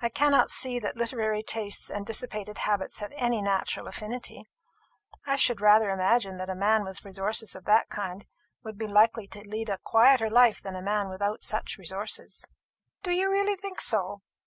[0.00, 4.44] I cannot see that literary tastes and dissipated habits have any natural affinity.
[5.26, 8.24] I should rather imagine that a man with resources of that kind
[8.64, 12.46] would be likely to lead a quieter life than a man without such resources."
[13.02, 14.22] "Do you really think so?